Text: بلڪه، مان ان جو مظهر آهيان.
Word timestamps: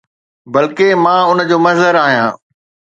بلڪه، 0.53 0.87
مان 1.03 1.19
ان 1.29 1.39
جو 1.49 1.57
مظهر 1.67 1.95
آهيان. 2.05 2.33